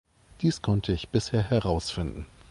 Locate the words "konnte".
0.63-0.93